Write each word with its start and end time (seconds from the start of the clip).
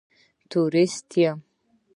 تورېست 0.49 1.07
یم. 1.21 1.39